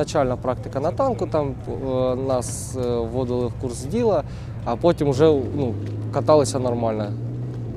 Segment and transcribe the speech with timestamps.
[0.00, 4.22] начальна практика на танку, там е, нас е, вводили в курс діла,
[4.64, 5.24] а потім вже
[5.56, 5.74] ну,
[6.12, 7.12] каталися нормально.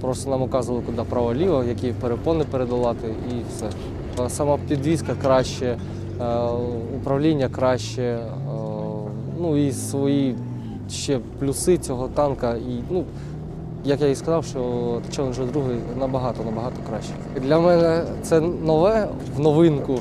[0.02, 3.66] Просто нам указували, куди право-ліво, які перепони передолати і все.
[4.26, 5.78] Е, Сама підвізка краще,
[6.96, 8.20] управління краще,
[9.40, 10.36] ну і свої
[10.90, 12.56] ще плюси цього танка.
[12.56, 13.04] І, ну,
[13.86, 14.60] як я і сказав, що
[15.12, 15.64] Challenger 2
[16.00, 17.12] набагато набагато краще.
[17.42, 20.00] Для мене це нове в новинку,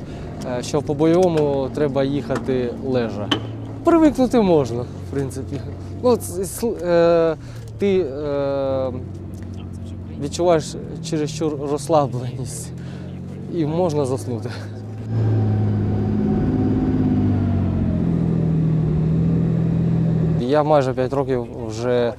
[0.59, 3.29] е, що по бойовому треба їхати лежа.
[3.85, 5.61] Привикнути можна, в принципі.
[6.03, 6.19] Ну,
[6.83, 7.37] е,
[7.79, 8.93] ти е,
[10.23, 12.73] відчуваєш чересчур розслабленість
[13.55, 14.51] і можна заснути.
[20.41, 22.15] Я майже 5 років вже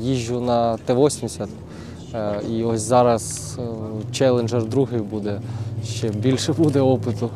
[0.00, 1.46] їжджу на Т-80.
[2.14, 3.58] Е, і ось зараз
[4.12, 5.40] челенджер другий буде,
[5.84, 7.30] ще більше буде опиту.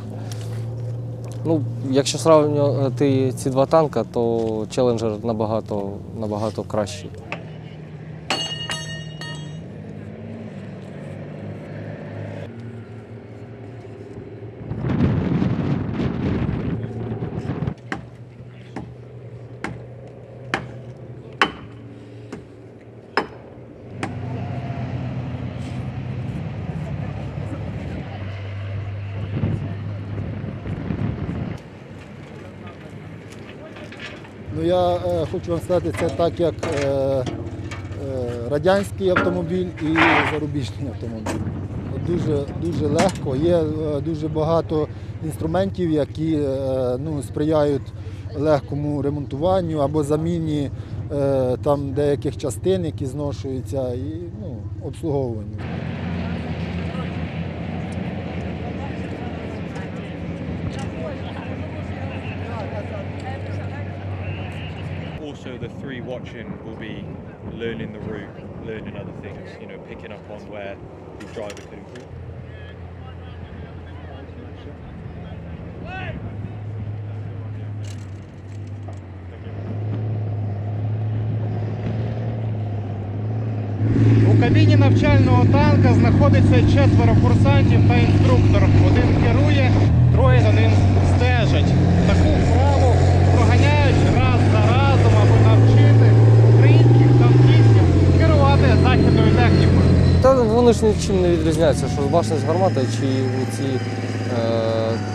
[1.44, 7.10] Ну, якщо сравнювати ці два танки, то челенджер набагато, набагато кращий.
[34.66, 36.54] Я е, хочу вам сказати, це так як
[36.84, 37.24] е, е,
[38.50, 39.96] радянський автомобіль і
[40.32, 41.40] зарубіжний автомобіль.
[42.06, 43.36] Дуже, дуже легко.
[43.36, 43.62] Є
[44.04, 44.88] дуже багато
[45.24, 46.38] інструментів, які
[46.98, 47.92] ну, сприяють
[48.38, 50.70] легкому ремонтуванню або заміні
[51.64, 54.56] там деяких частин, які зношуються, і ну,
[54.86, 55.56] обслуговуванню.
[65.58, 67.02] The three watching will be
[67.54, 68.28] learning the route,
[68.66, 70.76] learning other things, you know, picking up on where
[71.18, 72.04] the driver could improve.
[84.30, 88.62] У кабіні навчального танка знаходиться четверо курсантів та інструктор.
[88.86, 89.70] Один керує,
[90.14, 90.70] троє за ним
[91.16, 91.72] стежать.
[92.06, 92.75] Таку
[100.66, 103.06] вони ж нічим не відрізняються, що башня з гарматою чи
[103.56, 103.62] ці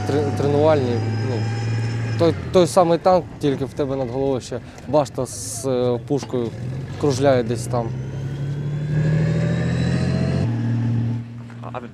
[0.09, 0.95] е, тренувальні.
[1.29, 1.35] Ну,
[2.19, 6.47] той, той самий танк, тільки в тебе над головою ще башта з е, пушкою
[7.01, 7.89] кружляє десь там.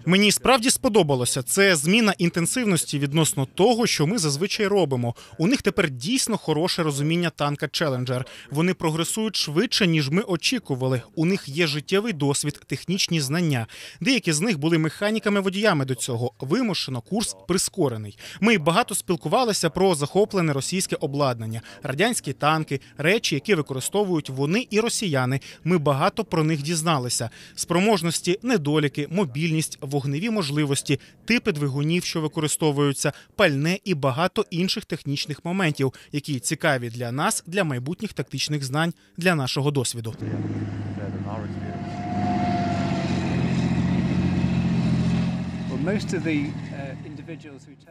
[0.06, 1.44] Мені справді сподобалося.
[1.44, 5.16] Це зміна інтенсивності відносно того, що ми зазвичай робимо.
[5.38, 8.24] У них тепер дійсно хороше розуміння танка Challenger.
[8.52, 11.02] Вони прогресують швидше, ніж ми очікували.
[11.16, 13.68] У них є життєвий досвід, технічні знання.
[14.02, 16.32] Деякі з них були механіками-водіями до цього.
[16.40, 18.18] Вимушено курс прискорений.
[18.42, 25.40] Ми багато спілкувалися про захоплене російське обладнання, радянські танки, речі, які використовують вони і росіяни.
[25.64, 27.30] Ми багато про них дізналися.
[27.56, 35.94] Спроможності, недоліки, мобільність, вогневі можливості, типи двигунів, що використовуються, пальне і багато інших технічних моментів,
[36.12, 40.16] які цікаві для нас, для майбутніх тактичних знань, для нашого досвіду.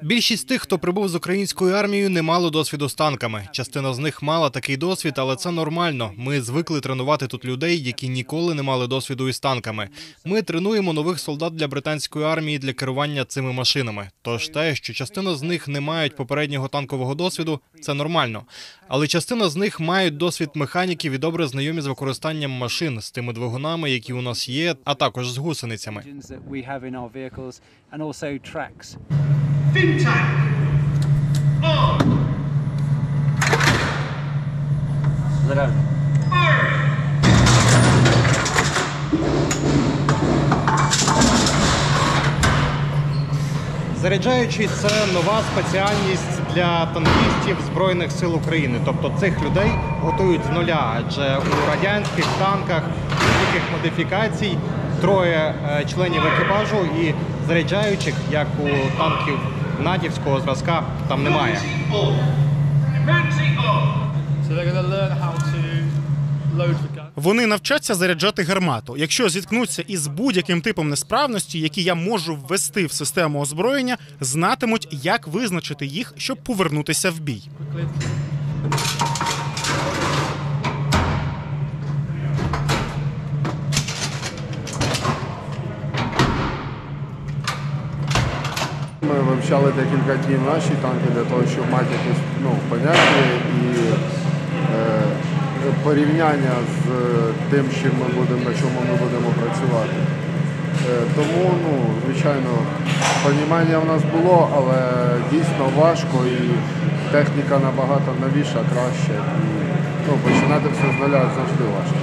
[0.03, 3.49] Більшість тих, хто прибув з українською армією, не мало досвіду з танками.
[3.53, 6.12] Частина з них мала такий досвід, але це нормально.
[6.17, 9.88] Ми звикли тренувати тут людей, які ніколи не мали досвіду із танками.
[10.25, 14.11] Ми тренуємо нових солдат для британської армії для керування цими машинами.
[14.23, 18.43] Тож те, що частина з них не мають попереднього танкового досвіду, це нормально.
[18.89, 23.32] Але частина з них мають досвід механіків і добре знайомі з використанням машин з тими
[23.32, 26.05] двигунами, які у нас є, а також з гусеницями.
[29.75, 30.37] Also tracks.
[44.06, 48.79] Заряджаючий це нова спеціальність для танкістів Збройних сил України.
[48.84, 49.70] Тобто цих людей
[50.00, 54.58] готують з нуля, адже у радянських танках будь-яких модифікацій
[55.00, 57.14] троє е, членів екіпажу і
[57.46, 59.38] заряджаючих, як у танків
[59.81, 61.60] натівського зразка, там немає.
[67.14, 68.96] Вони навчаться заряджати гармату.
[68.96, 75.26] Якщо зіткнуться із будь-яким типом несправності, які я можу ввести в систему озброєння, знатимуть, як
[75.26, 77.43] визначити їх, щоб повернутися в бій.
[89.08, 93.23] Ми вивчали декілька днів наші танки для того, щоб мати якесь ну, поняття
[93.61, 93.67] і
[94.76, 95.03] е,
[95.85, 96.85] порівняння з
[97.50, 99.97] тим, чим ми будемо, на чому ми будемо працювати.
[100.87, 101.73] Е, тому, ну,
[102.05, 102.53] звичайно,
[103.25, 104.79] розуміння в нас було, але
[105.31, 106.38] дійсно важко і
[107.12, 109.19] техніка набагато новіша, краща.
[109.43, 109.49] І,
[110.08, 111.99] ну, починати все з нуля завжди важко.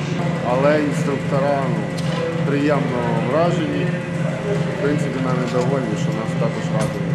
[0.51, 1.81] Але інструктора ну,
[2.47, 2.99] приємно
[3.31, 3.87] вражені.
[4.53, 7.13] В принципі, навіть довольні, що нас також радує.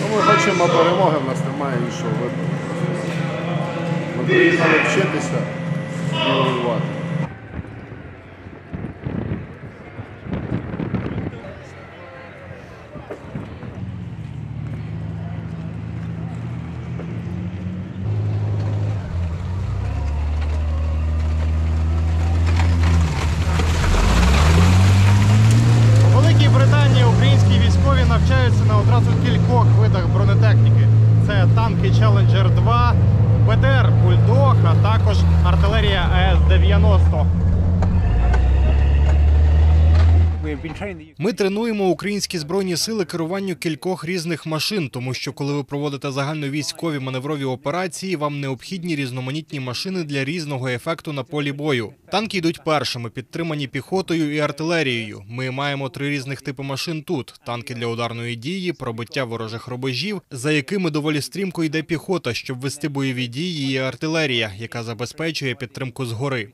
[0.00, 2.48] Ну, ми хочемо перемоги, в нас немає іншого вибору.
[4.18, 5.38] Ми приїхали вчитися
[6.12, 6.97] і воювати.
[31.98, 32.94] Challenger 2,
[33.46, 36.02] БТР Бульдог, а також артилерія
[36.36, 37.07] с 90
[41.18, 46.98] Ми тренуємо українські збройні сили керуванню кількох різних машин, тому що коли ви проводите загальновійськові
[46.98, 51.92] маневрові операції, вам необхідні різноманітні машини для різного ефекту на полі бою.
[52.10, 55.22] Танки йдуть першими, підтримані піхотою і артилерією.
[55.28, 60.52] Ми маємо три різних типи машин тут: танки для ударної дії, пробиття ворожих рубежів, за
[60.52, 66.48] якими доволі стрімко йде піхота, щоб вести бойові дії, і артилерія, яка забезпечує підтримку згори.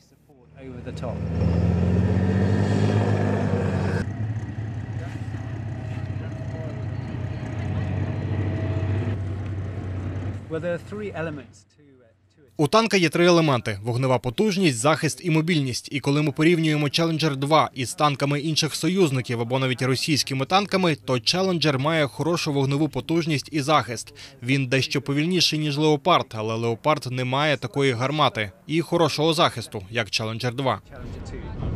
[12.56, 15.89] У танка є три елементи: вогнева потужність, захист і мобільність.
[15.93, 21.12] І коли ми порівнюємо Challenger 2 із танками інших союзників або навіть російськими танками, то
[21.12, 24.15] Challenger має хорошу вогневу потужність і захист.
[24.43, 30.07] Він дещо повільніший ніж Leopard, але Leopard не має такої гармати і хорошого захисту, як
[30.07, 30.81] Challenger 2.
[30.91, 31.75] Challenger 2.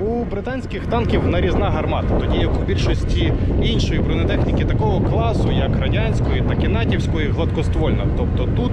[0.00, 6.42] У британських танків нарізна гармата, тоді як у більшості іншої бронетехніки такого класу, як радянської,
[6.48, 8.06] так і натівської, гладкоствольна.
[8.16, 8.72] Тобто тут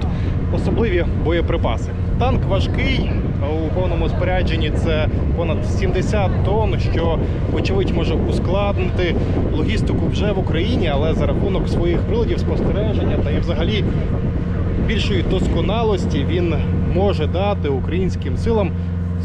[0.54, 1.90] особливі боєприпаси.
[2.18, 3.10] Танк важкий
[3.64, 7.18] у повному спорядженні це понад 70 тонн, що
[7.52, 9.14] очевидь може ускладнити
[9.56, 13.84] логістику вже в Україні, але за рахунок своїх приладів спостереження та і взагалі
[14.86, 16.54] більшої досконалості він
[16.94, 18.70] може дати українським силам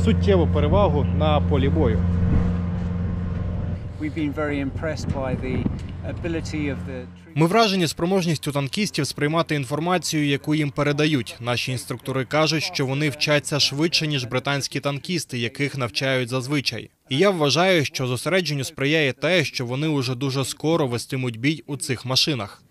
[0.03, 1.99] суттєву перевагу на полі бою.
[7.35, 11.35] Ми вражені спроможністю танкістів сприймати інформацію, яку їм передають.
[11.39, 16.89] Наші інструктори кажуть, що вони вчаться швидше ніж британські танкісти, яких навчають зазвичай.
[17.09, 21.77] І я вважаю, що зосередженню сприяє те, що вони уже дуже скоро вестимуть бій у
[21.77, 22.63] цих машинах.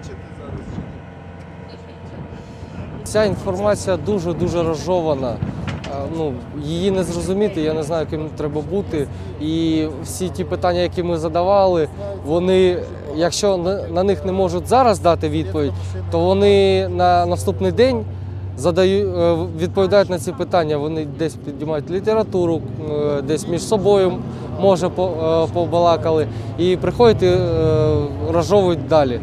[0.00, 0.80] Of time.
[3.04, 5.28] Ця інформація дуже-дуже розжована.
[5.30, 5.36] Е,
[6.18, 6.32] Ну,
[6.64, 9.06] її не зрозуміти, я не знаю, ким треба бути.
[9.40, 11.88] І всі ті питання, які ми задавали,
[12.26, 12.76] вони,
[13.16, 13.56] якщо
[13.90, 15.72] на, них не можуть зараз дати відповідь,
[16.10, 18.04] то вони на наступний день
[18.58, 20.76] задають, е, відповідають на ці питання.
[20.76, 24.12] Вони десь піднімають літературу, е, десь між собою
[24.60, 24.88] може
[25.52, 26.26] побалакали,
[26.58, 27.36] і приходять і
[28.32, 29.20] розжовують далі.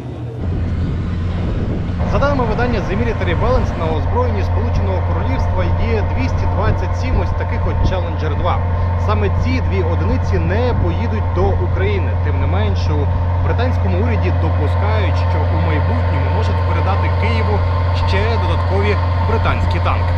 [2.17, 7.91] За даними видання The Military Balance, на озброєнні Сполученого Королівства є 227 ось таких от
[7.91, 8.59] Challenger 2.
[8.97, 12.15] Саме ці дві одиниці не поїдуть до України.
[12.23, 13.07] Тим не менш, у
[13.43, 18.97] британському уряді допускають, що у майбутньому можуть передати Києву ще додаткові
[19.27, 20.13] британські танки.